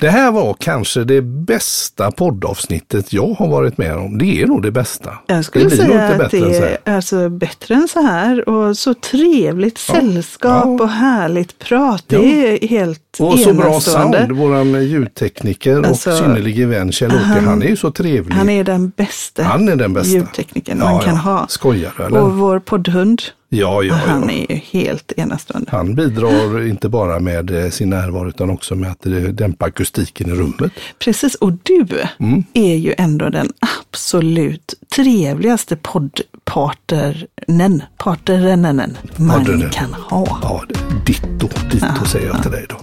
Det 0.00 0.10
här 0.10 0.32
var 0.32 0.54
kanske 0.58 1.04
det 1.04 1.22
bästa 1.22 2.10
poddavsnittet 2.10 3.12
jag 3.12 3.34
har 3.38 3.48
varit 3.48 3.78
med 3.78 3.96
om. 3.96 4.18
Det 4.18 4.42
är 4.42 4.46
nog 4.46 4.62
det 4.62 4.70
bästa. 4.70 5.10
Jag 5.26 5.44
skulle 5.44 5.64
det 5.64 5.76
säga 5.76 5.84
inte 6.12 6.24
att 6.24 6.30
bättre 6.30 6.38
det 6.48 6.78
är 6.84 6.94
alltså 6.94 7.28
bättre 7.28 7.74
än 7.74 7.88
så 7.88 8.02
här 8.02 8.48
och 8.48 8.78
så 8.78 8.94
trevligt 8.94 9.78
sällskap 9.78 10.64
Ja. 10.78 10.84
och 10.84 10.88
härligt 10.90 11.58
prat. 11.58 12.04
Ja. 12.08 12.18
Det 12.18 12.64
är 12.64 12.68
helt 12.68 13.16
Och 13.20 13.38
så 13.38 13.54
bra 13.54 13.80
sound. 13.80 14.32
Våran 14.32 14.86
ljudtekniker 14.88 15.82
Alltså, 15.82 16.10
och 16.10 16.16
synnerlige 16.16 16.66
vän 16.66 16.92
Kjell-Åke, 16.92 17.24
han- 17.24 17.44
han, 17.44 17.62
är 17.62 17.66
ju 17.66 17.76
så 17.76 17.90
trevlig. 17.90 18.34
Han 18.34 18.48
är 18.48 18.64
den 18.64 18.88
bästa, 18.96 19.42
Han 19.42 19.68
är 19.68 19.76
den 19.76 19.92
bästa. 19.92 20.12
ljudteknikern 20.12 20.78
man 20.78 21.00
kan 21.00 21.16
ha. 21.16 21.46
Skojar 21.48 21.92
du 21.96 22.02
eller? 22.04 22.20
Och 22.20 22.32
vår 22.36 22.58
poddhund, 22.58 23.22
ja, 23.52 23.82
ja, 23.82 23.94
han 23.94 24.22
ja. 24.22 24.30
är 24.30 24.52
ju 24.52 24.60
helt 24.80 25.12
enastående. 25.16 25.70
Han 25.70 25.94
bidrar 25.94 26.66
inte 26.68 26.88
bara 26.88 27.20
med 27.20 27.64
eh, 27.64 27.70
sin 27.70 27.90
närvaro 27.90 28.28
utan 28.28 28.50
också 28.50 28.74
med 28.74 28.90
att 28.90 29.06
eh, 29.06 29.12
dämpa 29.12 29.64
akustiken 29.64 30.30
i 30.30 30.34
rummet. 30.34 30.72
Precis, 30.98 31.34
och 31.34 31.52
du 31.62 31.86
Mm. 32.18 32.44
är 32.54 32.74
ju 32.74 32.94
ändå 32.98 33.28
den 33.28 33.52
absolut 33.90 34.74
trevligaste 34.96 35.76
poddpartnern, 35.76 37.82
partnern 37.96 38.96
man 39.16 39.44
Partnern. 39.44 39.70
kan 39.70 39.94
ha. 39.94 40.38
Ja, 40.42 40.62
ditto, 41.06 41.48
ditto 41.72 42.04
säger 42.06 42.26
jag 42.26 42.42
till 42.42 42.50
dig 42.50 42.66
då. 42.68 42.76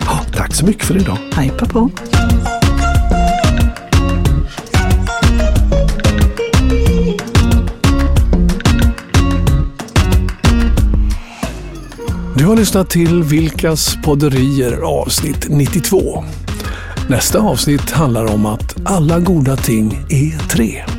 Ja, 0.00 0.20
tack 0.36 0.54
så 0.54 0.66
mycket 0.66 0.84
för 0.84 0.96
idag. 0.96 1.18
Hypa 1.40 1.66
på. 1.66 1.90
Du 12.38 12.46
har 12.46 12.56
lyssnat 12.56 12.90
till 12.90 13.22
Vilkas 13.22 13.96
podderier 14.04 14.80
avsnitt 14.82 15.46
92. 15.48 16.24
Nästa 17.08 17.40
avsnitt 17.40 17.90
handlar 17.90 18.34
om 18.34 18.46
att 18.46 18.76
alla 18.84 19.20
goda 19.20 19.56
ting 19.56 20.06
är 20.08 20.48
tre. 20.48 20.95